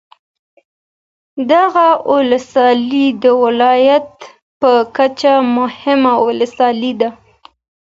دغه 1.51 1.87
ولسوالي 2.13 3.05
د 3.23 3.25
ولایت 3.43 4.09
په 4.61 4.71
کچه 4.97 5.33
مهمه 5.57 6.13
ولسوالي 6.25 6.91
ده. 7.01 7.09